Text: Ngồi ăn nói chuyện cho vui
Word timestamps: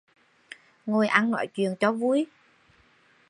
Ngồi 0.85 1.07
ăn 1.07 1.31
nói 1.31 1.47
chuyện 1.47 1.75
cho 1.79 1.91
vui 1.91 2.27